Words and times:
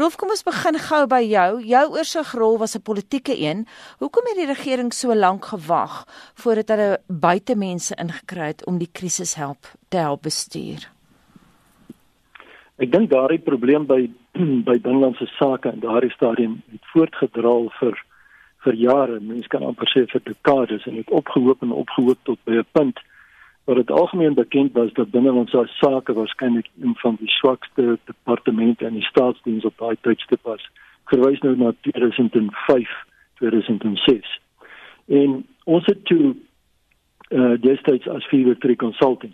Rolf, 0.00 0.14
kom 0.16 0.30
ons 0.32 0.40
begin 0.46 0.78
gou 0.80 1.02
by 1.12 1.18
jou. 1.28 1.48
Jou 1.68 1.82
oorsigrol 1.92 2.54
was 2.58 2.74
'n 2.76 2.80
politieke 2.80 3.34
een. 3.36 3.66
Hoekom 3.98 4.24
het 4.28 4.36
die 4.36 4.46
regering 4.46 4.92
so 4.94 5.14
lank 5.14 5.44
gewag 5.44 6.06
voordat 6.34 6.68
hulle 6.68 7.00
buitemense 7.06 7.94
ingekry 7.94 8.46
het 8.46 8.64
om 8.66 8.78
die 8.78 8.88
krisis 8.92 9.34
help 9.34 9.58
te 9.88 9.96
help 9.96 10.22
bestuur? 10.22 10.88
Ek 12.78 12.92
dink 12.92 13.10
daardie 13.10 13.38
probleem 13.38 13.86
by 13.86 14.10
by 14.68 14.80
binnelandse 14.80 15.26
sake 15.26 15.68
en 15.68 15.80
daardie 15.80 16.12
stadium 16.12 16.62
het 16.72 16.84
voortgedraal 16.92 17.68
vir 17.80 18.04
vir 18.64 18.74
jare. 18.74 19.20
Mense 19.20 19.48
kan 19.48 19.62
amper 19.62 19.88
sê 19.88 20.06
vir 20.08 20.20
dekades 20.24 20.86
en 20.86 20.96
het 20.96 21.10
opgehoop 21.10 21.62
en 21.62 21.72
opgehoop 21.72 22.18
tot 22.22 22.38
by 22.44 22.52
'n 22.52 22.66
punt 22.72 22.98
waar 23.70 23.78
dit 23.78 23.90
algemeen 23.90 24.34
bekend 24.34 24.72
was 24.72 24.92
dat 24.92 25.10
binnelandse 25.10 25.62
sake 25.66 26.12
waarskynlik 26.12 26.68
een 26.80 26.94
van 26.96 27.16
die 27.18 27.28
swakste 27.28 27.98
departemente 28.04 28.84
in 28.84 28.92
die 28.92 29.02
staatsdiens 29.02 29.64
op 29.64 29.78
daai 29.78 29.96
tydstip 30.00 30.42
was. 30.42 30.70
Verwys 31.04 31.38
nou 31.40 31.56
na 31.56 31.72
2005, 31.80 32.90
2006. 33.34 34.40
En 35.06 35.46
ons 35.64 35.86
het 35.86 36.04
toe 36.04 36.34
eh 37.28 37.38
uh, 37.38 37.60
destyds 37.60 38.08
as 38.08 38.26
Fever 38.26 38.58
Tree 38.58 38.76
Consulting 38.76 39.32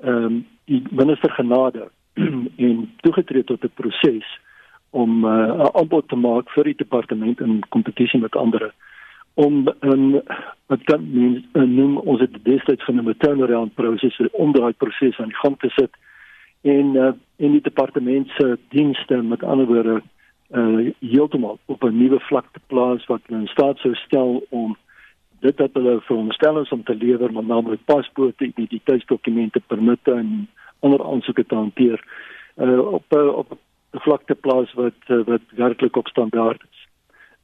ehm 0.00 0.24
um, 0.24 0.46
die 0.64 0.82
minister 0.90 1.30
genade 1.30 1.90
en 2.66 2.94
toegetree 3.00 3.44
tot 3.44 3.64
'n 3.64 3.70
proses 3.74 4.40
om 4.90 5.24
uh, 5.24 5.30
'n 5.30 5.76
aanbod 5.76 6.08
te 6.08 6.16
maak 6.16 6.50
vir 6.50 6.64
die 6.64 6.76
departement 6.76 7.40
in 7.40 7.60
kompetisie 7.68 8.20
met 8.20 8.36
ander 8.36 8.74
om 9.34 9.68
'n 9.80 10.22
wat 10.66 10.82
kan 10.84 11.04
mens 11.10 11.44
noem 11.52 11.96
ons 11.96 12.20
het 12.20 12.44
destyds 12.44 12.84
genoem 12.84 13.08
'n 13.08 13.16
turnaround 13.18 13.74
proses 13.74 14.18
'n 14.18 14.28
omdraai 14.32 14.72
proses 14.72 15.18
aan 15.18 15.32
die 15.32 15.42
gang 15.42 15.58
te 15.58 15.70
sit 15.70 15.92
en 16.62 16.94
uh, 16.94 17.12
en 17.36 17.50
die 17.52 17.60
departement 17.60 18.28
se 18.28 18.58
dienste 18.68 19.22
met 19.22 19.42
ander 19.42 19.66
woorde 19.66 20.02
uh, 20.50 20.90
heeltemal 21.00 21.58
op 21.64 21.84
'n 21.84 21.96
nuwe 21.96 22.20
vlak 22.20 22.46
te 22.52 22.60
plaas 22.66 23.06
wat 23.06 23.20
hulle 23.26 23.40
in 23.40 23.46
staat 23.46 23.78
sou 23.78 23.94
stel 23.94 24.46
om 24.48 24.76
dit 25.40 25.58
wat 25.58 25.72
hulle 25.72 26.00
veronderstel 26.00 26.60
is 26.60 26.72
om 26.72 26.84
te 26.84 26.94
lewer 26.94 27.32
met 27.32 27.46
naamlik 27.46 27.84
paspoorte, 27.84 28.44
identiteitsdokumente, 28.44 29.60
permitte 29.66 30.12
en 30.12 30.48
ander 30.80 31.04
aansoeke 31.04 31.46
te 31.46 31.54
hanteer 31.54 32.04
uh, 32.56 32.78
op 32.98 33.04
uh, 33.16 33.28
op 33.28 33.52
'n 33.52 33.98
vlak 33.98 34.22
te 34.26 34.34
plaas 34.34 34.72
wat 34.72 35.00
uh, 35.08 35.24
wat 35.24 35.40
werklik 35.56 35.96
op 35.96 36.08
standaard 36.08 36.62
is. 36.70 36.83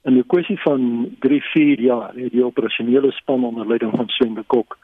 In 0.02 0.16
'n 0.16 0.26
kwessie 0.26 0.60
van 0.60 1.08
3-4 1.18 1.80
jaar 1.80 2.14
het 2.14 2.32
die 2.32 2.44
operasionele 2.44 3.10
span 3.10 3.44
onder 3.44 3.66
leiding 3.66 3.96
van 3.96 4.08
Sven 4.08 4.34
de 4.34 4.42
Kok 4.46 4.78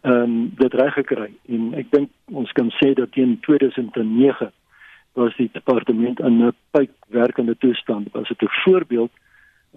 ehm 0.00 0.14
um, 0.14 0.52
dit 0.54 0.74
reg 0.74 0.92
gekry 0.92 1.30
en 1.48 1.74
ek 1.74 1.90
dink 1.90 2.10
ons 2.30 2.52
kan 2.52 2.70
sê 2.70 2.92
dat 2.94 3.12
teen 3.12 3.38
2009 3.40 4.52
was 5.12 5.36
die 5.36 5.50
departement 5.52 6.20
in 6.20 6.44
'n 6.44 6.52
pyp 6.70 6.90
werkende 7.08 7.56
toestand. 7.58 8.08
Was 8.12 8.28
dit 8.28 8.42
'n 8.42 8.60
voorbeeld 8.64 9.10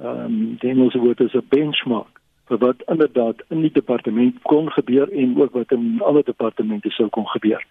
ehm 0.02 0.25
um, 0.25 0.56
die 0.59 0.70
Engelse 0.70 1.00
woord 1.00 1.20
is 1.20 1.33
'n 1.33 1.45
benchmark 1.50 2.22
vir 2.48 2.58
wat 2.58 2.83
inderdaad 2.88 3.44
in 3.50 3.61
die 3.61 3.72
departement 3.72 4.42
kon 4.42 4.72
gebeur 4.72 5.11
en 5.11 5.42
ook 5.42 5.53
wat 5.53 5.72
in 5.72 6.02
alle 6.03 6.23
departemente 6.23 6.89
sou 6.89 7.09
kon 7.09 7.28
gebeur. 7.28 7.66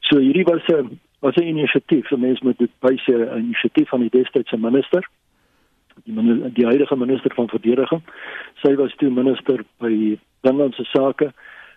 So 0.00 0.18
hierdie 0.18 0.44
was 0.44 0.66
'n 0.66 1.00
was 1.20 1.36
'n 1.36 1.42
inisiatief, 1.42 2.10
'n 2.10 2.20
mens 2.20 2.40
moet 2.40 2.58
dit 2.58 2.70
byse 2.78 3.12
'n 3.12 3.38
inisiatief 3.38 3.88
van 3.88 4.00
die 4.00 4.10
destydse 4.10 4.56
minister, 4.56 5.08
die 6.04 6.14
minister, 6.14 6.52
die 6.54 6.66
huidige 6.66 6.96
minister 6.96 7.34
van 7.34 7.48
verdediging. 7.48 8.02
Sy 8.62 8.74
was 8.80 8.94
toe 8.96 9.10
minister 9.10 9.64
by 9.82 10.18
binnelandse 10.46 10.84
sake. 10.94 11.32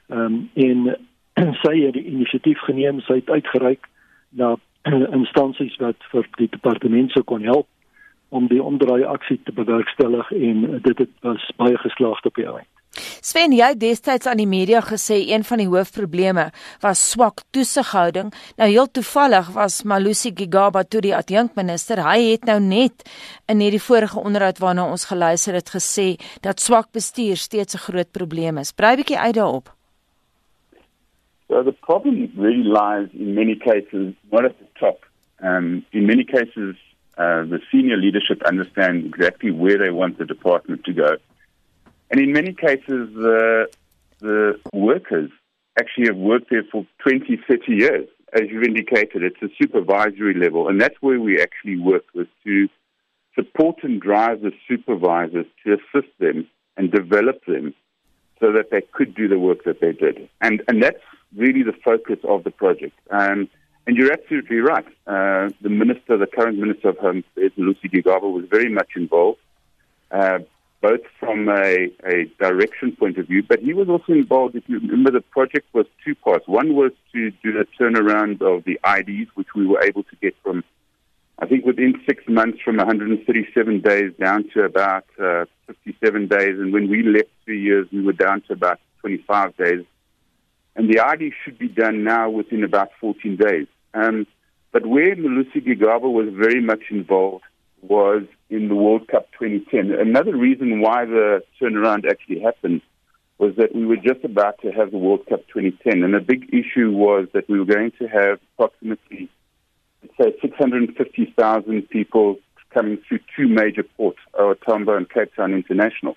Ehm 0.10 0.26
um, 0.26 0.50
en 0.54 0.96
sy 1.64 1.76
het 1.80 1.94
die 1.96 2.06
inisiatief 2.12 2.60
geneem, 2.68 3.00
sy 3.02 3.22
het 3.22 3.30
uitgereik 3.30 3.88
na 4.30 4.56
instansies 5.20 5.78
wat 5.80 6.10
vir 6.12 6.28
die 6.38 6.50
departement 6.52 7.12
sou 7.12 7.24
kon 7.24 7.46
help 7.46 7.68
om 8.32 8.48
die 8.48 8.64
omdraai 8.64 9.04
aksie 9.04 9.40
te 9.44 9.52
bewerkstellig 9.52 10.32
en 10.32 10.82
dit 10.82 10.98
het 10.98 11.10
was 11.22 11.50
baie 11.60 11.78
geslaagd 11.78 12.26
op 12.26 12.36
die 12.36 12.48
einde. 12.48 12.81
Sven, 13.22 13.52
jy 13.54 13.68
het 13.76 13.78
destyds 13.78 14.26
aan 14.26 14.40
die 14.42 14.50
media 14.50 14.80
gesê 14.82 15.20
een 15.30 15.44
van 15.46 15.62
die 15.62 15.68
hoofprobleme 15.70 16.48
was 16.82 17.04
swak 17.12 17.44
toesighouding. 17.54 18.32
Nou 18.58 18.70
heel 18.72 18.90
toevallig 18.90 19.52
was 19.54 19.84
Malusi 19.86 20.32
Gigaba 20.34 20.82
toe 20.82 21.04
die 21.06 21.14
adjunkminister. 21.14 22.02
Hy 22.02 22.32
het 22.32 22.50
nou 22.50 22.58
net 22.66 23.06
in 23.46 23.62
hierdie 23.62 23.84
vorige 23.86 24.18
onderhoud 24.18 24.58
waarna 24.64 24.88
ons 24.90 25.06
geluister 25.12 25.54
het 25.54 25.70
gesê 25.70 26.08
dat 26.42 26.66
swak 26.66 26.90
bestuur 26.98 27.38
steeds 27.38 27.76
'n 27.78 27.86
groot 27.86 28.12
probleem 28.12 28.58
is. 28.58 28.74
Brei 28.74 28.96
bietjie 28.96 29.20
uit 29.20 29.36
daarop. 29.36 29.70
So 31.48 31.64
the 31.64 31.78
problem 31.86 32.32
really 32.36 32.66
lies 32.66 33.10
in 33.14 33.36
many 33.36 33.56
cases 33.56 34.16
not 34.32 34.46
at 34.46 34.58
the 34.58 34.70
top. 34.80 35.06
Um 35.44 35.86
in 35.92 36.06
many 36.08 36.24
cases 36.24 36.76
uh 37.20 37.46
the 37.46 37.62
senior 37.70 37.98
leadership 37.98 38.42
understand 38.50 39.06
exactly 39.06 39.52
where 39.52 39.78
they 39.78 39.92
want 39.92 40.18
the 40.18 40.26
department 40.26 40.84
to 40.86 40.94
go. 40.94 41.18
And 42.12 42.20
in 42.20 42.34
many 42.34 42.54
cases, 42.54 43.10
the, 43.16 43.68
the 44.20 44.60
workers 44.74 45.32
actually 45.80 46.08
have 46.08 46.18
worked 46.18 46.50
there 46.50 46.64
for 46.70 46.86
20, 47.00 47.40
30 47.48 47.74
years. 47.74 48.08
As 48.34 48.44
you've 48.50 48.64
indicated, 48.64 49.24
it's 49.24 49.42
a 49.42 49.50
supervisory 49.62 50.34
level. 50.34 50.68
And 50.68 50.80
that's 50.80 50.96
where 51.02 51.20
we 51.20 51.42
actually 51.42 51.80
work 51.80 52.04
with 52.14 52.28
to 52.44 52.68
support 53.36 53.78
and 53.84 54.02
drive 54.02 54.42
the 54.42 54.52
supervisors 54.68 55.46
to 55.66 55.74
assist 55.74 56.12
them 56.20 56.48
and 56.76 56.92
develop 56.92 57.46
them 57.46 57.74
so 58.42 58.52
that 58.52 58.72
they 58.72 58.82
could 58.92 59.16
do 59.16 59.28
the 59.30 59.40
work 59.40 59.64
that 59.64 59.80
they 59.80 59.94
did. 59.94 60.30
And, 60.42 60.62
and 60.68 60.84
that's 60.84 61.04
really 61.36 61.64
the 61.64 61.76
focus 61.84 62.20
of 62.28 62.44
the 62.44 62.52
project. 62.52 62.98
Um, 63.10 63.50
and 63.88 63.96
you're 63.96 64.12
absolutely 64.12 64.58
right. 64.58 64.86
Uh, 65.08 65.50
the 65.62 65.70
minister, 65.70 66.18
the 66.18 66.28
current 66.28 66.58
minister 66.58 66.90
of 66.90 66.98
Home 66.98 67.24
Affairs, 67.32 67.52
Lucy 67.58 67.88
Gigaba, 67.88 68.32
was 68.32 68.46
very 68.50 68.70
much 68.70 68.90
involved. 68.96 69.40
Uh, 70.12 70.40
both 70.82 71.02
from 71.20 71.48
a, 71.48 71.92
a 72.06 72.26
direction 72.40 72.96
point 72.96 73.18
of 73.18 73.28
view, 73.28 73.44
but 73.48 73.60
he 73.60 73.74
was 73.74 73.88
also 73.88 74.14
involved. 74.14 74.56
If 74.56 74.64
you 74.68 74.80
remember, 74.80 75.12
the 75.12 75.22
project 75.22 75.68
was 75.74 75.86
two 76.04 76.16
parts. 76.16 76.48
One 76.48 76.76
was 76.76 76.92
to 77.14 77.32
do 77.44 77.60
a 77.60 77.66
turnaround 77.82 78.42
of 78.42 78.64
the 78.64 78.80
IDs, 78.84 79.30
which 79.36 79.50
we 79.56 79.68
were 79.68 79.82
able 79.84 80.04
to 80.04 80.16
get 80.22 80.36
from, 80.44 80.64
I 81.38 81.46
think, 81.46 81.66
within 81.66 82.02
six 82.08 82.24
months 82.28 82.60
from 82.66 82.78
137 82.78 83.82
days 83.82 84.12
down 84.20 84.50
to 84.56 84.64
about 84.64 85.06
uh, 85.22 85.46
57 85.68 86.28
days. 86.28 86.60
And 86.60 86.74
when 86.74 86.90
we 86.90 87.04
left 87.04 87.30
three 87.46 87.62
years, 87.62 87.88
we 87.92 88.02
were 88.02 88.14
down 88.14 88.42
to 88.48 88.54
about 88.54 88.80
25 89.02 89.56
days. 89.58 89.86
And 90.76 90.92
the 90.92 91.00
ID 91.00 91.34
should 91.44 91.60
be 91.60 91.68
done 91.68 92.04
now 92.04 92.30
within 92.30 92.64
about 92.64 92.90
14 93.00 93.36
days. 93.36 93.68
Um, 93.94 94.26
but 94.72 94.86
where 94.86 95.16
Malusi 95.16 95.58
Gigaba 95.58 96.12
was 96.12 96.30
very 96.34 96.62
much 96.62 96.84
involved 96.90 97.44
was 97.82 98.24
in 98.50 98.68
the 98.68 98.76
World 98.76 99.08
Cup 99.08 99.30
2010. 99.40 99.92
Another 100.00 100.36
reason 100.36 100.82
why 100.82 101.06
the 101.06 101.44
turnaround 101.60 102.10
actually 102.10 102.40
happened 102.40 102.82
was 103.38 103.56
that 103.56 103.74
we 103.74 103.86
were 103.86 103.98
just 103.98 104.24
about 104.24 104.62
to 104.62 104.72
have 104.72 104.92
the 104.92 104.98
World 104.98 105.26
Cup 105.28 105.48
2010, 105.48 106.04
and 106.04 106.14
a 106.14 106.20
big 106.20 106.54
issue 106.54 106.92
was 106.92 107.28
that 107.34 107.50
we 107.50 107.58
were 107.58 107.66
going 107.66 107.92
to 107.98 108.08
have 108.08 108.40
approximately, 108.54 109.30
say, 110.20 110.34
650,000 110.42 111.90
people 111.90 112.38
coming 112.72 113.00
through 113.08 113.20
two 113.36 113.48
major 113.48 113.84
ports, 113.84 114.20
Tambo 114.68 114.96
and 114.96 115.10
Cape 115.10 115.34
Town 115.36 115.54
International, 115.54 116.16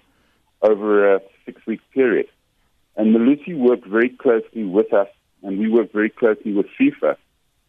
over 0.61 1.15
a 1.15 1.21
six-week 1.47 1.81
period. 1.93 2.27
And 2.97 3.15
Malusi 3.15 3.57
worked 3.57 3.87
very 3.87 4.11
closely 4.11 4.65
with 4.65 4.93
us, 4.93 5.09
and 5.43 5.59
we 5.59 5.69
worked 5.71 5.93
very 5.93 6.11
closely 6.11 6.53
with 6.53 6.67
FIFA 6.79 7.17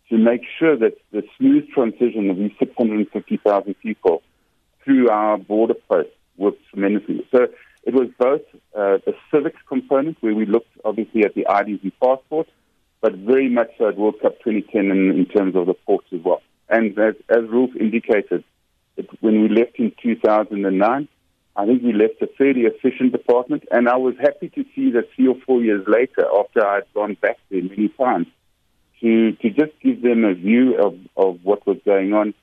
to 0.09 0.17
make 0.17 0.41
sure 0.59 0.77
that 0.77 0.97
the 1.11 1.23
smooth 1.37 1.67
transition 1.69 2.29
of 2.29 2.37
these 2.37 2.51
650,000 2.59 3.73
people 3.81 4.21
through 4.83 5.09
our 5.09 5.37
border 5.37 5.73
post 5.89 6.09
worked 6.37 6.61
tremendously. 6.69 7.27
So 7.31 7.47
it 7.83 7.93
was 7.93 8.09
both 8.19 8.41
uh, 8.77 8.97
a 9.07 9.13
civics 9.31 9.61
component 9.67 10.17
where 10.21 10.35
we 10.35 10.45
looked 10.45 10.71
obviously 10.83 11.23
at 11.23 11.33
the 11.33 11.41
IDs 11.41 11.81
and 11.83 11.91
passports, 11.99 12.49
but 13.01 13.13
very 13.15 13.49
much 13.49 13.69
so 13.77 13.89
at 13.89 13.97
World 13.97 14.15
Cup 14.21 14.33
2010 14.43 14.85
in, 14.91 15.11
in 15.11 15.25
terms 15.25 15.55
of 15.55 15.65
the 15.65 15.73
ports 15.73 16.07
as 16.13 16.19
well. 16.23 16.41
And 16.69 16.97
as, 16.97 17.15
as 17.29 17.47
Rolf 17.49 17.71
indicated, 17.79 18.43
it, 18.97 19.09
when 19.21 19.41
we 19.41 19.49
left 19.49 19.77
in 19.77 19.91
2009, 20.01 21.07
I 21.57 21.65
think 21.65 21.83
we 21.83 21.93
left 21.93 22.21
a 22.21 22.27
fairly 22.37 22.61
efficient 22.61 23.11
department, 23.11 23.63
and 23.71 23.87
I 23.87 23.95
was 23.95 24.15
happy 24.19 24.49
to 24.49 24.65
see 24.75 24.91
that 24.91 25.09
three 25.15 25.27
or 25.27 25.35
four 25.45 25.61
years 25.61 25.85
later, 25.87 26.25
after 26.37 26.65
I 26.65 26.75
had 26.75 26.93
gone 26.93 27.15
back 27.21 27.37
there 27.49 27.61
many 27.61 27.87
times, 27.89 28.27
to, 29.05 29.33
to 29.41 29.49
just 29.51 29.73
give 29.83 30.01
them 30.01 30.25
a 30.25 30.33
view 30.33 30.75
of, 30.81 30.95
of 31.15 31.39
what 31.43 31.65
was 31.67 31.77
going 31.85 32.13
on, 32.13 32.33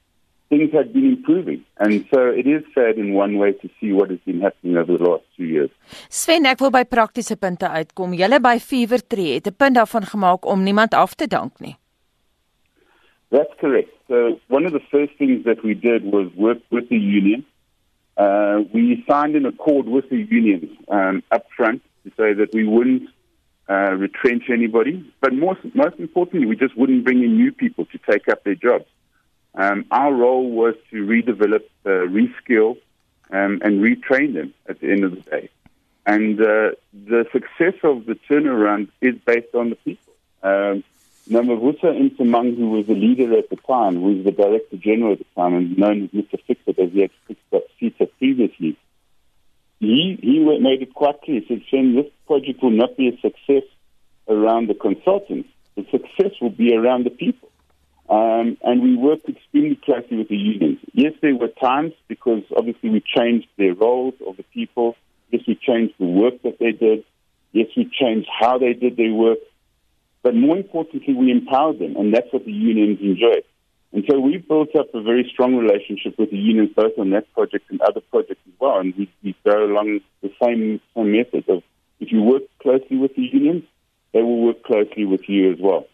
things 0.48 0.70
had 0.72 0.92
been 0.92 1.06
improving. 1.06 1.64
And 1.78 2.06
so 2.12 2.20
it 2.28 2.46
is 2.46 2.62
sad 2.72 2.98
in 2.98 3.14
one 3.14 3.36
way 3.38 3.52
to 3.52 3.68
see 3.80 3.90
what 3.92 4.10
has 4.10 4.20
been 4.24 4.40
happening 4.40 4.76
over 4.76 4.96
the 4.96 5.02
last 5.02 5.24
two 5.36 5.48
years. 5.54 5.70
Sven, 6.08 6.46
ek 6.46 6.62
wil 6.62 6.70
by 6.70 6.84
praktiese 6.86 7.34
punte 7.40 7.66
uitkom. 7.66 8.14
Julle 8.14 8.38
by 8.44 8.58
Fever 8.62 9.02
Tree 9.02 9.34
het 9.34 9.50
'n 9.50 9.58
punt 9.58 9.80
daarvan 9.80 10.06
gemaak 10.12 10.46
om 10.46 10.62
niemand 10.62 10.94
af 10.94 11.14
te 11.14 11.26
dank 11.26 11.58
nie. 11.58 11.76
That's 13.30 13.54
correct. 13.58 13.90
So 14.08 14.38
one 14.48 14.66
of 14.66 14.72
the 14.72 14.84
first 14.94 15.16
things 15.18 15.42
that 15.44 15.64
we 15.64 15.74
did 15.74 16.04
was 16.04 16.28
work 16.36 16.62
with 16.70 16.88
the 16.88 17.00
union. 17.18 17.44
Uh, 18.16 18.60
we 18.72 19.02
signed 19.08 19.34
an 19.34 19.46
accord 19.46 19.86
with 19.88 20.06
the 20.10 20.22
unions 20.38 20.70
um, 20.88 21.22
up 21.32 21.44
front 21.56 21.80
to 22.04 22.10
say 22.18 22.34
that 22.34 22.52
we 22.52 22.64
wouldn't 22.64 23.08
uh, 23.68 23.92
retrench 23.92 24.44
anybody. 24.50 25.12
But 25.20 25.34
most, 25.34 25.60
most 25.74 25.98
importantly, 25.98 26.46
we 26.46 26.56
just 26.56 26.76
wouldn't 26.76 27.04
bring 27.04 27.22
in 27.22 27.36
new 27.36 27.52
people 27.52 27.86
to 27.86 27.98
take 27.98 28.28
up 28.28 28.44
their 28.44 28.54
jobs. 28.54 28.86
Um, 29.54 29.84
our 29.90 30.12
role 30.12 30.50
was 30.50 30.74
to 30.90 31.06
redevelop, 31.06 31.64
uh, 31.84 32.06
reskill, 32.08 32.78
um, 33.30 33.60
and 33.62 33.82
retrain 33.82 34.34
them 34.34 34.54
at 34.68 34.80
the 34.80 34.90
end 34.90 35.04
of 35.04 35.14
the 35.14 35.20
day. 35.30 35.50
And 36.04 36.40
uh, 36.40 36.72
the 36.92 37.26
success 37.32 37.74
of 37.84 38.06
the 38.06 38.18
turnaround 38.28 38.88
is 39.00 39.14
based 39.24 39.54
on 39.54 39.70
the 39.70 39.76
people. 39.76 40.12
Um, 40.42 40.84
Mavuso 41.30 41.84
Msimang, 41.84 42.56
who 42.56 42.70
was 42.70 42.86
the 42.86 42.94
leader 42.94 43.38
at 43.38 43.48
the 43.48 43.56
time, 43.56 43.94
who 43.94 44.16
was 44.16 44.24
the 44.24 44.32
director 44.32 44.76
general 44.76 45.12
at 45.12 45.18
the 45.18 45.26
time, 45.36 45.54
and 45.54 45.78
known 45.78 46.04
as 46.04 46.10
Mr. 46.10 46.40
Fixit, 46.46 46.78
as 46.78 46.92
he 46.92 47.02
had 47.02 47.10
fixed 47.28 47.54
up 47.54 47.62
SITA 47.78 48.06
previously, 48.18 48.76
he, 49.82 50.16
he 50.22 50.38
made 50.38 50.80
it 50.82 50.94
quite 50.94 51.20
clear. 51.22 51.40
He 51.40 51.66
said, 51.70 51.94
this 51.96 52.12
project 52.26 52.62
will 52.62 52.70
not 52.70 52.96
be 52.96 53.08
a 53.08 53.20
success 53.20 53.68
around 54.28 54.68
the 54.68 54.74
consultants. 54.74 55.48
The 55.74 55.84
success 55.90 56.32
will 56.40 56.50
be 56.50 56.74
around 56.74 57.04
the 57.04 57.10
people. 57.10 57.48
Um, 58.08 58.56
and 58.62 58.82
we 58.82 58.96
worked 58.96 59.28
extremely 59.28 59.76
closely 59.84 60.18
with 60.18 60.28
the 60.28 60.36
unions. 60.36 60.78
Yes, 60.92 61.14
there 61.20 61.34
were 61.34 61.48
times 61.48 61.94
because 62.06 62.42
obviously 62.56 62.90
we 62.90 63.00
changed 63.00 63.48
the 63.56 63.70
roles 63.70 64.14
of 64.24 64.36
the 64.36 64.44
people. 64.44 64.96
Yes, 65.30 65.42
we 65.48 65.56
changed 65.56 65.94
the 65.98 66.06
work 66.06 66.40
that 66.42 66.58
they 66.60 66.72
did. 66.72 67.04
Yes, 67.52 67.66
we 67.76 67.90
changed 67.90 68.28
how 68.40 68.58
they 68.58 68.74
did 68.74 68.96
their 68.96 69.12
work. 69.12 69.38
But 70.22 70.36
more 70.36 70.56
importantly, 70.56 71.14
we 71.14 71.32
empowered 71.32 71.80
them, 71.80 71.96
and 71.96 72.14
that's 72.14 72.32
what 72.32 72.44
the 72.44 72.52
unions 72.52 73.00
enjoyed. 73.00 73.44
And 73.92 74.04
so 74.10 74.18
we've 74.18 74.46
built 74.46 74.74
up 74.74 74.94
a 74.94 75.02
very 75.02 75.28
strong 75.30 75.56
relationship 75.56 76.18
with 76.18 76.30
the 76.30 76.38
unions, 76.38 76.70
both 76.74 76.92
on 76.98 77.10
that 77.10 77.30
project 77.34 77.70
and 77.70 77.80
other 77.82 78.00
projects 78.10 78.40
as 78.46 78.54
well. 78.58 78.78
And 78.78 78.94
we, 78.96 79.10
we 79.22 79.36
go 79.44 79.64
along 79.64 80.00
the 80.22 80.30
same, 80.42 80.80
same 80.96 81.12
method 81.12 81.48
of 81.48 81.62
if 82.00 82.10
you 82.10 82.22
work 82.22 82.42
closely 82.62 82.96
with 82.96 83.14
the 83.14 83.22
unions, 83.22 83.64
they 84.12 84.22
will 84.22 84.40
work 84.46 84.62
closely 84.64 85.04
with 85.04 85.28
you 85.28 85.52
as 85.52 85.58
well. 85.60 85.86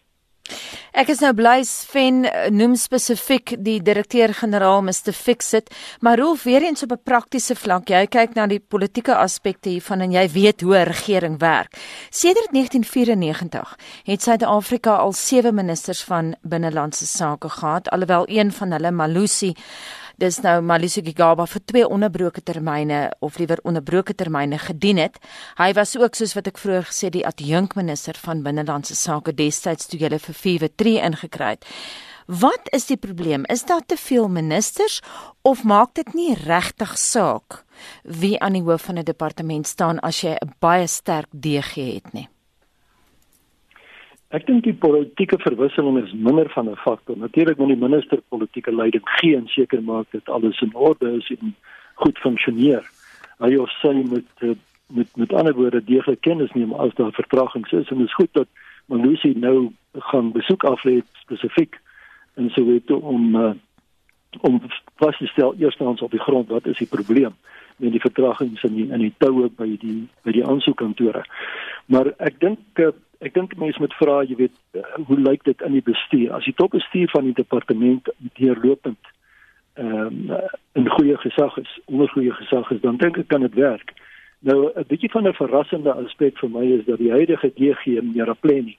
Ek 0.89 1.11
is 1.13 1.19
nou 1.21 1.29
bly 1.37 1.59
Sven 1.69 2.23
eh, 2.25 2.47
noem 2.49 2.73
spesifiek 2.79 3.53
die 3.61 3.77
direkteur-generaal 3.85 4.81
Mr 4.87 5.13
Fixit, 5.13 5.69
maar 6.01 6.17
Rolf 6.17 6.47
weer 6.49 6.65
eens 6.65 6.83
op 6.83 6.91
'n 6.91 7.03
praktiese 7.03 7.55
vlak. 7.55 7.89
Jy 7.89 8.07
kyk 8.07 8.33
na 8.33 8.47
die 8.47 8.59
politieke 8.59 9.15
aspekte 9.15 9.69
hiervan 9.69 10.01
en 10.01 10.11
jy 10.11 10.27
weet 10.29 10.61
hoe 10.61 10.77
'n 10.77 10.89
regering 10.89 11.39
werk. 11.39 11.77
Sedert 12.09 12.51
1994 12.51 13.77
het 14.03 14.21
Suid-Afrika 14.21 14.95
al 14.95 15.13
7 15.13 15.53
ministers 15.55 16.03
van 16.03 16.35
binnelandse 16.41 17.05
sake 17.05 17.49
gehad, 17.49 17.89
alhoewel 17.89 18.25
een 18.27 18.51
van 18.51 18.71
hulle 18.71 18.91
Malusi 18.91 19.53
dis 20.19 20.39
nou 20.43 20.59
Maliso 20.61 21.01
Gigaba 21.05 21.45
vir 21.47 21.61
twee 21.65 21.87
onderbroke 21.87 22.41
termyne 22.43 22.99
of 23.23 23.37
liewer 23.39 23.61
onderbroke 23.63 24.15
termyne 24.15 24.59
gedien 24.59 24.99
het. 24.99 25.17
Hy 25.59 25.71
was 25.77 25.95
ook 25.97 26.17
soos 26.19 26.35
wat 26.35 26.49
ek 26.51 26.59
vroeër 26.59 26.89
gesê 26.89 27.11
die 27.13 27.25
adjunkminister 27.27 28.19
van 28.19 28.43
binnelandse 28.43 28.97
sake 28.99 29.33
destyds 29.35 29.87
toe 29.89 29.99
hulle 30.03 30.19
vir 30.19 30.39
Vive 30.43 30.69
3 30.75 30.95
ingekry 31.09 31.55
het. 31.55 31.67
Wat 32.29 32.67
is 32.75 32.85
die 32.85 32.99
probleem? 33.01 33.45
Is 33.49 33.63
daar 33.65 33.85
te 33.85 33.97
veel 33.97 34.27
ministers 34.29 34.99
of 35.41 35.63
maak 35.63 35.95
dit 35.97 36.13
nie 36.13 36.35
regtig 36.37 36.97
saak 36.97 37.63
wie 38.03 38.35
aan 38.39 38.53
die 38.53 38.65
hoof 38.65 38.85
van 38.85 38.99
'n 38.99 39.07
departement 39.07 39.67
staan 39.67 39.99
as 39.99 40.21
jy 40.21 40.35
'n 40.35 40.53
baie 40.59 40.87
sterk 40.87 41.29
DG 41.31 41.73
het 41.95 42.13
nie? 42.13 42.29
Ek 44.29 44.45
dink 44.45 44.61
die 44.61 44.75
politieke 44.77 45.39
verwisseling 45.41 45.95
is 46.03 46.11
minder 46.13 46.49
van 46.53 46.69
'n 46.69 46.75
faktor. 46.85 47.17
Natuurlik 47.17 47.57
moet 47.57 47.73
die 47.73 47.83
minister 47.87 48.21
politieke 48.29 48.71
leiding 48.71 49.01
gee 49.17 49.35
en 49.35 49.47
seker 49.47 49.81
maak 49.83 50.05
dat 50.11 50.29
alles 50.29 50.61
in 50.61 50.75
orde 50.75 51.17
is 51.17 51.29
en 51.39 51.55
goed 51.95 52.17
funksioneer. 52.17 52.85
Hy 53.39 53.55
of 53.55 53.69
sy 53.81 53.93
moet 53.93 54.29
eh, 54.41 54.53
met 54.93 55.15
met 55.15 55.33
ander 55.33 55.53
woorde 55.53 55.83
deeglik 55.83 56.21
kennis 56.21 56.51
neem 56.53 56.73
as 56.73 56.93
daar 56.93 57.11
vertragings 57.11 57.71
is 57.71 57.89
en 57.89 57.97
dit 57.97 58.07
is 58.07 58.13
goed 58.13 58.33
dat 58.33 58.47
Malusi 58.85 59.33
nou 59.33 59.71
gaan 59.93 60.31
besoek 60.31 60.63
aflê 60.63 61.01
spesifiek 61.11 61.79
en 62.35 62.49
so 62.49 62.65
weet 62.65 62.91
om 62.91 63.35
uh, 63.35 63.51
om 64.41 64.61
vas 64.95 65.17
te 65.17 65.25
stel 65.25 65.55
eerstens 65.57 66.01
op 66.01 66.11
die 66.11 66.25
grond 66.25 66.49
wat 66.49 66.65
is 66.65 66.77
die 66.77 66.87
probleem 66.87 67.33
met 67.77 67.91
die 67.91 68.01
vertragings 68.01 68.63
in 68.63 68.75
die, 68.75 68.87
in 68.91 68.99
die 68.99 69.13
toue 69.17 69.49
by 69.49 69.77
die 69.81 70.07
by 70.23 70.31
die 70.31 70.45
aansoekkantore. 70.45 71.23
Maar 71.85 72.13
ek 72.17 72.39
dink 72.39 72.59
uh, 72.83 72.91
ek 73.19 73.33
dink 73.33 73.55
mense 73.59 73.79
moet 73.79 73.93
vra, 73.99 74.23
jy 74.23 74.35
weet, 74.35 74.55
uh, 74.73 74.83
hoe 75.07 75.19
lyk 75.19 75.43
dit 75.43 75.61
in 75.61 75.75
die 75.75 75.85
bestuur? 75.85 76.33
As 76.33 76.45
die 76.47 76.55
topbestuur 76.55 77.09
van 77.11 77.27
die 77.27 77.37
departement 77.37 78.09
deurlopend 78.39 79.15
ehm 79.79 80.29
um, 80.29 80.37
in 80.75 80.87
goeie 80.89 81.15
gesag 81.17 81.57
is, 81.57 81.69
onder 81.85 82.09
goeie 82.09 82.33
gesag 82.35 82.71
is, 82.71 82.81
dan 82.81 82.97
dink 82.97 83.17
ek 83.17 83.27
kan 83.27 83.41
dit 83.41 83.53
werk. 83.55 83.93
Nou 84.39 84.71
'n 84.75 84.87
bietjie 84.87 85.11
van 85.11 85.27
'n 85.27 85.33
verrassende 85.33 85.93
aspek 85.93 86.37
vir 86.37 86.49
my 86.49 86.65
is 86.77 86.85
dat 86.85 86.97
die 86.97 87.11
huidige 87.11 87.51
DG 87.55 87.85
meneer 87.85 88.25
Rapleni 88.25 88.77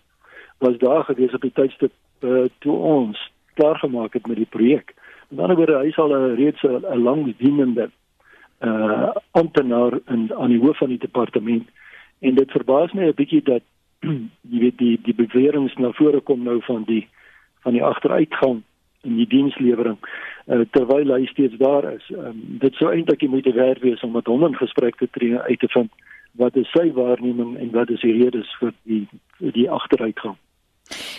was 0.59 0.79
daar 0.79 1.05
gewees 1.05 1.35
op 1.35 1.41
die 1.41 1.53
tydstip 1.53 1.93
uh, 2.21 2.45
toe 2.59 2.77
ons 2.77 3.31
klaar 3.55 3.79
gemaak 3.79 4.13
het 4.13 4.27
met 4.27 4.37
die 4.37 4.53
projek. 4.57 4.95
Met 5.29 5.41
ander 5.41 5.57
woorde, 5.57 5.79
hy 5.79 5.91
sal 5.91 6.13
'n 6.13 6.35
reeds 6.37 6.63
'n 6.63 7.03
lang 7.03 7.37
dienende 7.37 7.91
uh 8.61 9.09
amptenaar 9.31 9.99
in 10.07 10.35
aan 10.35 10.51
die 10.51 10.61
hoof 10.61 10.77
van 10.77 10.89
die 10.89 10.99
departement 10.99 11.69
en 12.21 12.35
dit 12.35 12.51
verbaas 12.51 12.93
my 12.93 13.09
'n 13.09 13.15
bietjie 13.15 13.43
dat 13.43 13.63
jy 14.53 14.61
weet 14.65 14.79
die 14.79 14.97
die 15.05 15.15
beweringe 15.15 15.71
na 15.79 15.93
vore 15.99 16.21
kom 16.21 16.45
nou 16.45 16.61
van 16.67 16.85
die 16.89 17.07
van 17.65 17.77
die 17.77 17.85
agteruitgang 17.85 18.63
in 19.05 19.17
die 19.17 19.27
dienslewering 19.29 19.99
uh, 20.47 20.65
terwyl 20.77 21.13
hy 21.15 21.27
steeds 21.29 21.57
daar 21.61 21.87
is. 21.93 22.07
Um, 22.13 22.41
dit 22.61 22.75
sou 22.77 22.93
eintlik 22.93 23.25
moet 23.29 23.49
werk 23.57 23.83
wees 23.85 24.03
om 24.05 24.13
met 24.17 24.29
hom 24.29 24.45
in 24.49 24.57
gesprek 24.57 24.97
te 24.97 25.09
tree 25.11 25.39
uit 25.39 25.61
te 25.61 25.69
vind 25.73 25.93
wat 26.39 26.57
is 26.57 26.71
sy 26.71 26.93
waarneming 26.95 27.57
en 27.59 27.73
wat 27.75 27.91
is 27.91 28.01
die 28.07 28.15
redes 28.23 28.51
vir 28.61 28.73
die 28.85 29.07
vir 29.41 29.53
die 29.57 29.71
agteruitgang. 29.71 30.37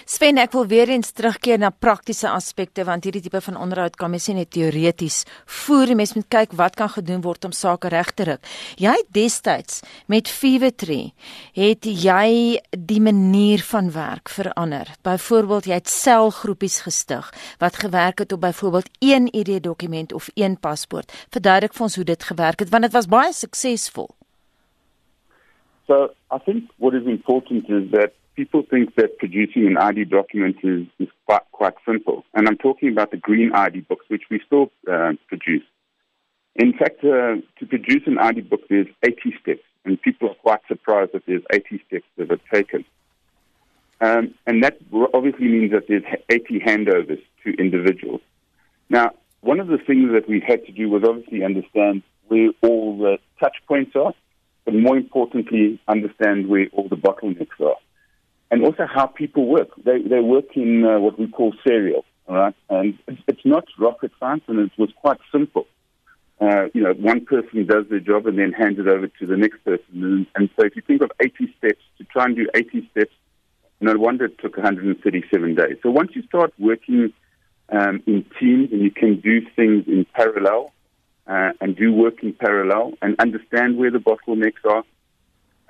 Sven, 0.06 0.40
ek 0.42 0.52
wil 0.56 0.66
weer 0.68 0.90
eens 0.92 1.12
terugkeer 1.16 1.60
na 1.62 1.70
praktiese 1.72 2.30
aspekte 2.30 2.84
want 2.88 3.06
hierdie 3.08 3.24
tipe 3.24 3.42
van 3.42 3.60
onderhoud 3.60 3.96
kan 4.00 4.12
mens 4.12 4.28
nie 4.30 4.42
net 4.42 4.52
teoreties 4.52 5.24
voer. 5.46 5.94
Mens 5.96 6.16
moet 6.18 6.28
kyk 6.32 6.56
wat 6.60 6.76
kan 6.80 6.92
gedoen 6.92 7.24
word 7.24 7.46
om 7.48 7.56
sake 7.56 7.92
reg 7.94 8.12
te 8.16 8.28
ruk. 8.28 8.52
Jy 8.82 8.96
destyds 9.16 9.82
met 10.12 10.30
Fevertree 10.30 11.14
het 11.58 11.88
jy 11.88 12.60
die 12.72 13.02
manier 13.02 13.64
van 13.72 13.92
werk 13.96 14.30
verander. 14.30 14.92
Byvoorbeeld 15.08 15.70
jy 15.72 15.80
het 15.80 15.92
selgroepies 15.92 16.82
gestig 16.88 17.32
wat 17.64 17.82
gewerk 17.84 18.26
het 18.26 18.34
op 18.36 18.42
byvoorbeeld 18.42 18.90
een 19.00 19.30
ID 19.32 19.62
dokument 19.64 20.14
of 20.14 20.30
een 20.36 20.58
paspoort. 20.60 21.12
Verduidelik 21.32 21.74
vir 21.78 21.88
ons 21.88 21.96
hoe 21.96 22.08
dit 22.08 22.24
gewerk 22.24 22.60
het 22.60 22.70
want 22.70 22.90
dit 22.90 22.96
was 22.96 23.08
baie 23.08 23.34
suksesvol. 23.34 24.10
So, 25.88 26.14
I 26.32 26.38
think 26.40 26.70
what 26.78 26.94
is 26.94 27.06
important 27.06 27.70
is 27.70 27.90
that 27.92 28.14
people 28.42 28.64
think 28.72 28.96
that 28.96 29.20
producing 29.20 29.68
an 29.68 29.78
ID 29.78 30.06
document 30.06 30.56
is, 30.64 30.88
is 30.98 31.08
quite, 31.28 31.44
quite 31.52 31.76
simple. 31.86 32.26
And 32.34 32.48
I'm 32.48 32.58
talking 32.58 32.90
about 32.90 33.12
the 33.12 33.18
green 33.18 33.54
ID 33.54 33.82
books, 33.82 34.06
which 34.08 34.24
we 34.32 34.42
still 34.44 34.72
uh, 34.92 35.12
produce. 35.28 35.62
In 36.56 36.74
fact, 36.74 37.04
uh, 37.04 37.36
to 37.60 37.66
produce 37.70 38.02
an 38.08 38.18
ID 38.18 38.42
book, 38.42 38.62
there's 38.68 38.88
80 39.04 39.36
steps, 39.40 39.62
and 39.86 40.02
people 40.02 40.30
are 40.30 40.42
quite 40.42 40.62
surprised 40.68 41.12
that 41.14 41.22
there's 41.28 41.44
80 41.54 41.84
steps 41.88 42.06
that 42.18 42.32
are 42.32 42.40
taken. 42.52 42.84
Um, 44.02 44.34
and 44.48 44.64
that 44.64 44.80
obviously 45.14 45.48
means 45.48 45.72
that 45.74 45.88
there's 45.88 46.04
80 46.28 46.62
handovers 46.62 47.22
to 47.44 47.54
individuals. 47.60 48.22
Now, 48.90 49.12
one 49.42 49.60
of 49.60 49.68
the 49.68 49.78
things 49.78 50.14
that 50.14 50.28
we 50.28 50.40
had 50.40 50.66
to 50.66 50.72
do 50.72 50.90
was 50.90 51.04
obviously 51.08 51.44
understand 51.44 52.02
where 52.28 52.50
all 52.64 52.98
the 52.98 53.20
touch 53.40 53.58
points 53.68 53.92
are, 53.96 54.14
but 54.66 54.74
more 54.74 54.98
importantly, 54.98 55.80
understand 55.88 56.48
where 56.48 56.66
all 56.74 56.90
the 56.90 56.96
bottlenecks 56.96 57.60
are 57.60 57.78
and 58.52 58.64
also 58.64 58.86
how 58.86 59.08
people 59.08 59.48
work. 59.48 59.70
They 59.84 60.02
they 60.02 60.20
work 60.20 60.56
in 60.56 60.86
uh, 60.86 61.00
what 61.00 61.18
we 61.18 61.28
call 61.28 61.54
serial, 61.66 62.06
all 62.28 62.36
right? 62.36 62.56
And 62.70 63.00
it's, 63.08 63.22
it's 63.28 63.46
not 63.46 63.66
rocket 63.80 64.12
science, 64.20 64.44
and 64.48 64.60
it 64.60 64.72
was 64.78 64.90
quite 64.98 65.20
simple. 65.32 65.66
Uh, 66.40 66.66
you 66.74 66.82
know, 66.82 66.94
one 66.94 67.26
person 67.26 67.66
does 67.66 67.86
their 67.90 68.00
job 68.00 68.26
and 68.26 68.38
then 68.38 68.52
hands 68.52 68.80
it 68.80 68.88
over 68.88 69.08
to 69.08 69.26
the 69.28 69.38
next 69.38 69.64
person. 69.64 69.86
And, 70.04 70.28
and 70.36 70.50
so, 70.58 70.66
if 70.66 70.76
you 70.76 70.82
think 70.82 71.02
of 71.02 71.12
80 71.20 71.54
steps 71.58 71.82
to 72.00 72.04
try 72.06 72.26
and 72.26 72.36
do 72.36 72.48
80 72.54 72.90
steps, 72.92 73.14
no 73.80 73.98
wonder 73.98 74.26
it 74.26 74.38
took 74.40 74.58
137 74.58 75.56
days. 75.56 75.78
So 75.82 75.90
once 75.90 76.12
you 76.14 76.24
start 76.24 76.54
working 76.60 77.14
um, 77.70 78.04
in 78.06 78.26
teams 78.40 78.72
and 78.72 78.82
you 78.82 78.92
can 78.92 79.20
do 79.20 79.42
things 79.56 79.86
in 79.88 80.06
parallel 80.14 80.72
uh, 81.28 81.52
and 81.60 81.76
do 81.76 81.92
work 81.92 82.22
in 82.24 82.34
parallel 82.34 82.94
and 83.02 83.16
understand 83.20 83.78
where 83.78 83.92
the 83.92 83.98
bottlenecks 83.98 84.64
are, 84.70 84.84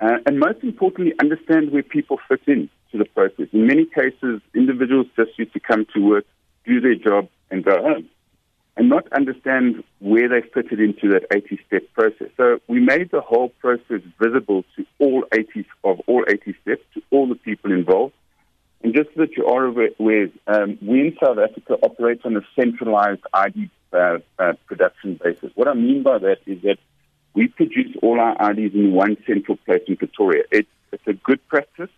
uh, 0.02 0.18
and 0.26 0.40
most 0.40 0.58
importantly, 0.64 1.14
understand 1.20 1.70
where 1.70 1.84
people 1.84 2.18
fit 2.28 2.40
in 2.48 2.68
to 2.90 2.98
the 2.98 3.04
process. 3.04 3.46
In 3.52 3.68
many 3.68 3.84
cases, 3.84 4.42
individuals 4.52 5.06
just 5.14 5.30
used 5.38 5.52
to 5.52 5.60
come 5.60 5.86
to 5.94 6.00
work, 6.00 6.24
do 6.66 6.80
their 6.80 6.96
job, 6.96 7.28
and 7.52 7.64
go 7.64 7.80
home, 7.80 8.08
and 8.76 8.88
not 8.88 9.10
understand 9.12 9.84
where 10.00 10.28
they 10.28 10.42
fitted 10.52 10.80
into 10.80 11.08
that 11.10 11.26
80 11.32 11.60
step 11.68 11.82
process. 11.92 12.28
So 12.36 12.58
we 12.66 12.80
made 12.80 13.12
the 13.12 13.20
whole 13.20 13.50
process 13.60 14.00
visible 14.20 14.64
to 14.74 14.84
all 14.98 15.24
80 15.32 15.66
of 15.84 16.00
all 16.08 16.24
80 16.28 16.56
steps, 16.62 16.82
to 16.94 17.02
all 17.12 17.28
the 17.28 17.36
people 17.36 17.70
involved. 17.70 18.14
And 18.82 18.92
just 18.92 19.10
so 19.14 19.20
that 19.20 19.36
you 19.36 19.46
are 19.46 19.66
aware, 19.66 20.28
um, 20.48 20.78
we 20.82 21.00
in 21.00 21.16
South 21.22 21.38
Africa 21.38 21.74
operate 21.80 22.22
on 22.24 22.36
a 22.36 22.40
centralized 22.56 23.22
ID 23.32 23.70
uh, 23.92 24.18
uh, 24.40 24.54
production 24.66 25.20
basis. 25.22 25.52
What 25.54 25.68
I 25.68 25.74
mean 25.74 26.02
by 26.02 26.18
that 26.18 26.38
is 26.46 26.60
that 26.62 26.78
we 27.34 27.48
produce 27.48 27.96
all 28.02 28.20
our 28.20 28.50
IDs 28.50 28.74
in 28.74 28.92
one 28.92 29.16
central 29.26 29.56
place 29.56 29.82
in 29.86 29.96
Pretoria. 29.96 30.44
It's, 30.50 30.68
it's 30.92 31.06
a 31.06 31.14
good 31.14 31.46
practice. 31.48 31.90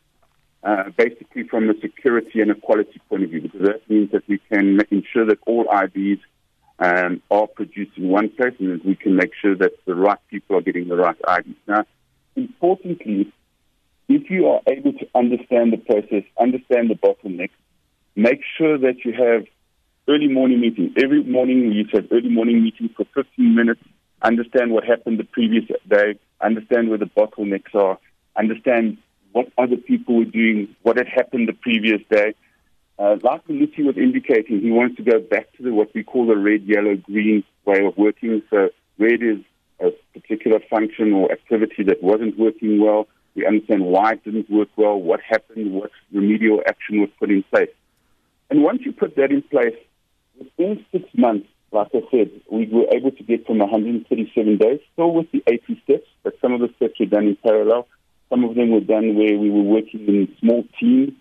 uh, 0.65 0.85
basically 0.97 1.45
from 1.45 1.69
a 1.69 1.75
security 1.81 2.41
and 2.41 2.51
a 2.51 2.55
quality 2.55 3.01
point 3.09 3.23
of 3.23 3.31
view, 3.31 3.43
because 3.43 3.61
that 3.61 3.89
means 3.89 4.11
that 4.13 4.27
we 4.27 4.39
can 4.51 4.81
ensure 4.91 5.27
that 5.27 5.39
all 5.47 5.67
IDs 5.71 6.21
um, 6.79 7.23
are 7.31 7.47
produced 7.47 7.93
in 7.97 8.09
one 8.09 8.31
place 8.31 8.55
and 8.59 8.73
that 8.81 8.85
we 8.85 8.97
can 8.97 9.15
make 9.15 9.33
sure 9.41 9.55
that 9.55 9.73
the 9.85 9.95
right 9.95 10.19
people 10.31 10.57
are 10.57 10.63
getting 10.63 10.89
the 10.89 10.97
right 10.97 11.17
IDs. 11.39 11.59
Now, 11.69 11.85
importantly, 12.35 13.31
if 14.09 14.31
you 14.31 14.49
are 14.49 14.61
able 14.67 14.93
to 14.95 15.07
understand 15.15 15.73
the 15.73 15.79
process, 15.79 16.25
understand 16.41 16.91
the 16.91 16.95
bottlenecks, 16.95 17.51
make 18.17 18.41
sure 18.57 18.79
that 18.79 19.05
you 19.05 19.13
have 19.13 19.47
early 20.09 20.29
morning 20.29 20.61
meetings. 20.61 20.93
Every 20.97 21.23
morning 21.23 21.73
you 21.73 21.85
have 21.93 22.07
early 22.11 22.31
morning 22.31 22.63
meetings 22.63 22.91
for 22.97 23.05
15 23.15 23.55
minutes, 23.55 23.81
understand 24.25 24.73
what 24.73 24.85
happened 24.85 25.19
the 25.19 25.25
previous 25.25 25.65
day, 25.89 26.19
understand 26.41 26.89
where 26.89 26.99
the 26.99 27.07
bottlenecks 27.07 27.75
are, 27.75 27.99
understand 28.37 28.99
what 29.33 29.47
other 29.59 29.77
people 29.77 30.17
were 30.17 30.25
doing, 30.25 30.75
what 30.83 30.97
had 30.97 31.09
happened 31.09 31.49
the 31.49 31.53
previous 31.53 32.01
day. 32.11 32.35
Uh, 32.99 33.17
like 33.23 33.43
Lucy 33.49 33.83
was 33.83 33.97
indicating, 33.97 34.61
he 34.61 34.71
wants 34.71 34.97
to 34.97 35.03
go 35.03 35.19
back 35.19 35.53
to 35.57 35.63
the, 35.63 35.75
what 35.75 35.93
we 35.95 36.03
call 36.03 36.27
the 36.27 36.37
red, 36.37 36.63
yellow, 36.63 36.97
green 36.97 37.45
way 37.65 37.85
of 37.85 37.97
working. 37.97 38.43
So 38.51 38.71
red 38.99 39.21
is 39.23 39.39
a 39.81 39.91
particular 40.19 40.61
function 40.71 41.13
or 41.13 41.31
activity 41.31 41.83
that 41.85 42.03
wasn't 42.03 42.39
working 42.39 42.81
well. 42.81 43.09
We 43.35 43.45
understand 43.47 43.85
why 43.85 44.13
it 44.13 44.25
didn't 44.25 44.49
work 44.49 44.69
well, 44.77 44.97
what 45.01 45.21
happened, 45.21 45.73
what 45.73 45.91
remedial 46.13 46.63
action 46.67 47.01
was 47.01 47.11
put 47.19 47.31
in 47.31 47.43
place. 47.43 47.71
And 48.49 48.63
once 48.63 48.83
you 48.85 48.93
put 48.93 49.17
that 49.17 49.33
in 49.33 49.43
place, 49.43 49.75
within 50.39 50.85
six 50.93 51.05
months, 51.17 51.49
like 51.75 51.89
I 51.95 52.03
said, 52.11 52.31
we 52.51 52.67
were 52.67 52.87
able 52.93 53.11
to 53.11 53.23
get 53.23 53.47
from 53.47 53.59
137 53.59 54.57
days, 54.57 54.81
still 54.93 55.13
with 55.13 55.31
the 55.33 55.43
80 55.47 55.81
steps, 55.85 56.07
but 56.23 56.35
some 56.41 56.53
of 56.53 56.61
the 56.61 56.71
steps 56.77 56.99
were 57.01 57.07
done 57.07 57.27
in 57.27 57.37
parallel. 57.37 57.89
Some 58.31 58.45
of 58.45 58.55
them 58.55 58.71
were 58.71 58.81
done 58.81 59.17
where 59.17 59.37
we 59.37 59.51
were 59.51 59.63
working 59.63 60.07
in 60.07 60.35
small 60.41 60.65
teams. 60.79 61.13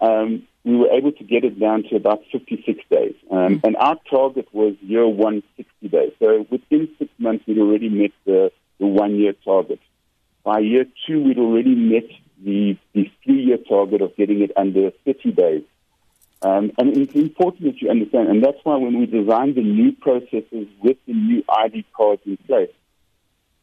Um, 0.00 0.46
we 0.64 0.76
were 0.76 0.90
able 0.90 1.12
to 1.12 1.24
get 1.24 1.44
it 1.44 1.58
down 1.60 1.84
to 1.84 1.96
about 1.96 2.20
56 2.32 2.80
days. 2.90 3.14
Um, 3.30 3.38
mm. 3.38 3.64
And 3.64 3.76
our 3.76 3.96
target 4.10 4.48
was 4.52 4.74
year 4.80 5.06
one, 5.06 5.42
60 5.56 5.88
days. 5.88 6.12
So 6.18 6.44
within 6.50 6.88
six 6.98 7.10
months, 7.18 7.44
we'd 7.46 7.58
already 7.58 7.88
met 7.88 8.10
the, 8.24 8.50
the 8.80 8.86
one 8.86 9.14
year 9.14 9.32
target. 9.44 9.80
By 10.42 10.58
year 10.58 10.84
two, 11.06 11.22
we'd 11.22 11.38
already 11.38 11.74
met 11.74 12.10
the, 12.44 12.76
the 12.92 13.10
three 13.24 13.44
year 13.44 13.58
target 13.58 14.02
of 14.02 14.16
getting 14.16 14.42
it 14.42 14.50
under 14.56 14.90
30 15.04 15.32
days. 15.32 15.62
Um, 16.42 16.70
and 16.78 16.96
it's 16.96 17.14
important 17.14 17.64
that 17.64 17.80
you 17.80 17.90
understand, 17.90 18.28
and 18.28 18.44
that's 18.44 18.58
why 18.62 18.76
when 18.76 18.98
we 18.98 19.06
designed 19.06 19.54
the 19.54 19.62
new 19.62 19.92
processes 19.92 20.68
with 20.82 20.98
the 21.06 21.14
new 21.14 21.42
ID 21.48 21.84
cards 21.96 22.22
in 22.26 22.36
place, 22.36 22.70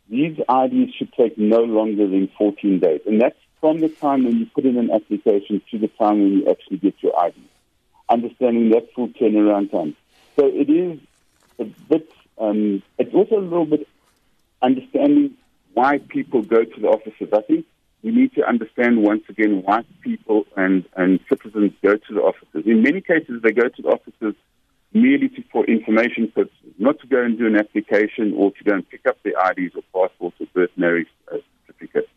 these 0.09 0.37
IDs 0.37 0.93
should 0.95 1.13
take 1.13 1.37
no 1.37 1.59
longer 1.59 2.07
than 2.07 2.29
14 2.37 2.79
days. 2.79 3.01
And 3.05 3.21
that's 3.21 3.37
from 3.61 3.79
the 3.79 3.89
time 3.89 4.25
when 4.25 4.39
you 4.39 4.45
put 4.47 4.65
in 4.65 4.77
an 4.77 4.91
application 4.91 5.61
to 5.71 5.77
the 5.77 5.87
time 5.87 6.21
when 6.21 6.33
you 6.33 6.49
actually 6.49 6.77
get 6.77 6.95
your 7.01 7.17
ID. 7.19 7.35
Understanding 8.09 8.69
that 8.71 8.93
full 8.93 9.09
turnaround 9.09 9.71
time. 9.71 9.95
So 10.35 10.47
it 10.47 10.69
is 10.69 10.99
a 11.59 11.65
bit, 11.65 12.11
um, 12.37 12.83
it's 12.97 13.13
also 13.13 13.37
a 13.37 13.39
little 13.39 13.65
bit 13.65 13.87
understanding 14.61 15.35
why 15.73 15.99
people 15.99 16.41
go 16.41 16.63
to 16.63 16.79
the 16.79 16.87
offices. 16.87 17.29
I 17.31 17.41
think 17.41 17.65
we 18.03 18.11
need 18.11 18.33
to 18.33 18.45
understand 18.45 19.01
once 19.01 19.23
again 19.29 19.63
why 19.63 19.83
people 20.01 20.43
and, 20.57 20.85
and 20.97 21.21
citizens 21.29 21.71
go 21.81 21.93
to 21.95 22.13
the 22.13 22.19
offices. 22.19 22.63
In 22.65 22.83
many 22.83 22.99
cases, 22.99 23.41
they 23.41 23.51
go 23.51 23.69
to 23.69 23.81
the 23.81 23.87
offices 23.87 24.35
merely 24.93 25.29
to, 25.29 25.43
for 25.51 25.65
information 25.65 26.29
purposes, 26.35 26.73
not 26.77 26.99
to 26.99 27.07
go 27.07 27.23
and 27.23 27.37
do 27.37 27.47
an 27.47 27.55
application 27.55 28.33
or 28.35 28.51
to 28.51 28.63
go 28.63 28.73
and 28.73 28.87
pick 28.89 29.05
up 29.07 29.17
their 29.23 29.33
IDs 29.51 29.75
or 29.75 29.83
passports 30.07 30.35
or 30.39 30.47
birth 30.53 30.69
marriage 30.75 31.07
uh, 31.31 31.37
certificates. 31.65 32.09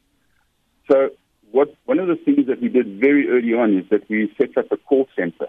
So, 0.91 1.11
what 1.53 1.75
one 1.85 2.01
of 2.01 2.09
the 2.09 2.17
things 2.17 2.49
that 2.49 2.61
we 2.61 2.69
did 2.69 3.01
very 3.01 3.29
early 3.29 3.55
on 3.55 3.79
is 3.79 3.89
that 3.91 4.09
we 4.11 4.33
set 4.37 4.59
up 4.59 4.71
a 4.73 4.77
call 4.77 5.09
center. 5.17 5.47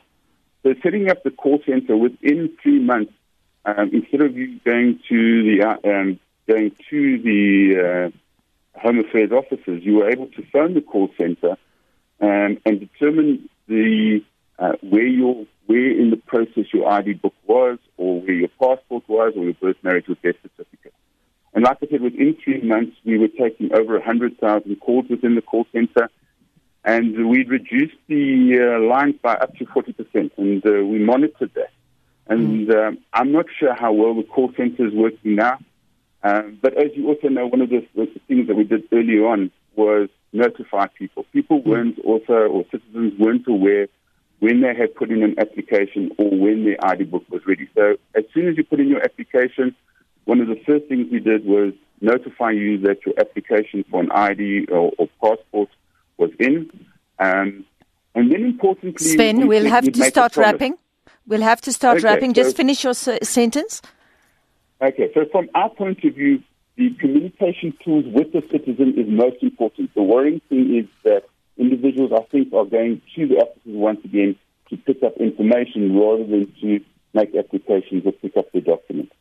So, 0.62 0.74
setting 0.84 1.10
up 1.10 1.24
the 1.24 1.32
call 1.32 1.60
center 1.66 1.98
within 1.98 2.56
three 2.62 2.80
months, 2.80 3.12
um, 3.66 3.90
instead 3.92 4.22
of 4.22 4.38
you 4.38 4.60
going 4.64 5.00
to 5.10 5.44
the 5.44 5.66
uh, 5.68 5.90
um, 5.90 6.20
going 6.48 6.72
to 6.90 7.22
the 7.22 8.12
uh, 8.14 8.18
Home 8.78 9.00
Affairs 9.00 9.32
offices, 9.32 9.84
you 9.84 9.96
were 9.96 10.10
able 10.10 10.28
to 10.28 10.44
phone 10.52 10.74
the 10.74 10.82
call 10.82 11.10
center 11.18 11.58
um, 12.22 12.58
and 12.66 12.80
determine 12.80 13.50
the 13.68 14.24
uh, 14.60 14.74
where 14.82 15.06
your 15.06 15.46
where 15.68 15.92
in 15.92 16.10
the 16.10 16.18
process 16.18 16.66
your 16.74 16.90
ID 16.90 17.14
book 17.14 17.34
was, 17.46 17.78
or 17.98 18.22
where 18.22 18.34
your 18.34 18.48
passport 18.50 19.04
was, 19.08 19.34
or 19.36 19.44
your 19.44 19.54
birth, 19.54 19.76
marriage, 19.84 20.06
or 20.08 20.16
death 20.16 20.42
certificate. 20.42 20.94
And 21.54 21.64
like 21.64 21.78
I 21.84 21.88
said, 21.88 22.02
within 22.02 22.38
three 22.44 22.62
months, 22.62 22.96
we 23.06 23.18
were 23.18 23.28
taking 23.28 23.74
over 23.74 23.94
100,000 23.94 24.76
calls 24.80 25.06
within 25.10 25.36
the 25.36 25.42
call 25.42 25.68
center, 25.74 26.10
and 26.86 27.28
we'd 27.28 27.50
reduced 27.50 27.98
the 28.08 28.78
uh, 28.78 28.88
lines 28.88 29.16
by 29.22 29.34
up 29.34 29.56
to 29.58 29.66
40%, 29.66 30.32
and 30.38 30.66
uh, 30.66 30.86
we 30.86 31.00
monitored 31.00 31.52
that. 31.56 31.72
And 32.28 32.68
mm. 32.68 32.88
um, 32.88 32.98
I'm 33.14 33.32
not 33.32 33.46
sure 33.60 33.74
how 33.74 33.92
well 33.92 34.14
the 34.16 34.24
call 34.24 34.54
center 34.56 34.88
is 34.88 34.94
working 34.94 35.36
now, 35.36 35.60
um, 36.24 36.58
but 36.62 36.78
as 36.78 36.92
you 36.96 37.08
also 37.08 37.28
know, 37.28 37.48
one 37.48 37.62
of 37.62 37.70
the, 37.70 37.86
the 37.96 38.08
things 38.28 38.48
that 38.48 38.56
we 38.56 38.64
did 38.64 38.84
early 38.92 39.20
on 39.20 39.52
was 39.76 40.10
notify 40.34 40.88
people. 40.88 41.26
People 41.32 41.62
mm. 41.62 41.66
weren't 41.66 42.00
also, 42.00 42.34
or 42.34 42.66
citizens 42.72 43.14
weren't 43.20 43.48
aware 43.48 43.88
when 44.40 44.62
they 44.62 44.76
had 44.76 44.94
put 44.96 45.10
in 45.10 45.24
an 45.24 45.36
application 45.40 46.12
or 46.18 46.30
when 46.30 46.66
their 46.66 46.78
ID 46.86 47.06
book 47.06 47.24
was 47.30 47.42
ready. 47.48 47.68
So 47.76 47.96
as 48.16 48.24
soon 48.34 48.48
as 48.48 48.58
you 48.58 48.64
put 48.64 48.80
in 48.80 48.88
your 48.88 49.04
application, 49.04 49.76
one 50.26 50.42
of 50.42 50.48
the 50.48 50.60
first 50.66 50.86
things 50.88 51.08
we 51.12 51.20
did 51.20 51.46
was 51.46 51.74
notify 52.02 52.52
you 52.52 52.78
that 52.80 53.06
your 53.06 53.16
application 53.20 53.84
for 53.90 54.02
an 54.02 54.12
ID 54.12 54.68
or, 54.70 54.92
or 54.98 55.08
passport 55.22 55.70
was 56.18 56.32
in. 56.40 56.70
Um, 57.20 57.66
and 58.14 58.32
then 58.32 58.44
importantly, 58.44 59.08
Sven, 59.08 59.48
we 59.48 59.60
will 59.60 59.70
have 59.70 59.92
to 59.92 60.04
start 60.06 60.38
wrapping. 60.38 60.78
We'll 61.28 61.42
have 61.42 61.62
to 61.62 61.74
start 61.74 61.98
okay, 61.98 62.08
wrapping. 62.08 62.34
Just 62.34 62.56
finish 62.56 62.84
your 62.84 62.94
sentence. 62.94 63.82
Okay, 64.82 65.12
so 65.14 65.26
from 65.32 65.50
our 65.56 65.70
point 65.70 66.04
of 66.04 66.14
view, 66.14 66.44
the 66.76 66.92
communication 67.00 67.74
tools 67.84 68.06
with 68.06 68.32
the 68.32 68.44
citizen 68.52 68.94
is 68.98 69.08
most 69.08 69.42
important. 69.42 69.94
The 69.96 70.04
worrying 70.04 70.42
thing 70.50 70.76
is 70.78 70.86
that 71.04 71.24
individuals, 71.58 72.12
I 72.16 72.22
think, 72.32 72.54
are 72.54 72.66
going 72.66 73.02
to 73.16 73.28
the 73.28 73.36
offices 73.38 73.62
once 73.66 74.00
again 74.06 74.36
to 74.70 74.78
pick 74.78 75.02
up 75.02 75.18
information 75.18 75.98
rather 75.98 76.26
than 76.26 76.54
to 76.62 76.80
make 77.14 77.36
applications 77.36 78.06
or 78.06 78.12
pick 78.12 78.38
up 78.38 78.52
the 78.52 78.62
documents. 78.62 79.14